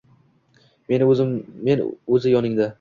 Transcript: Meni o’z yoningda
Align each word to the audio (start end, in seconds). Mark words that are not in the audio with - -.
Meni 0.93 1.83
o’z 2.15 2.23
yoningda 2.35 2.67